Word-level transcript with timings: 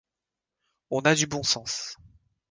On 0.89 1.01
a 1.01 1.13
du 1.13 1.27
bon 1.27 1.43
sens. 1.43 1.95